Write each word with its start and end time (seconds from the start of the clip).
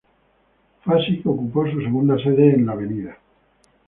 Fue 0.83 0.99
así 0.99 1.21
que 1.21 1.29
ocupó 1.29 1.69
su 1.69 1.79
segunda 1.79 2.17
sede 2.17 2.55
en 2.55 2.65
la 2.65 2.71
Av. 2.71 3.15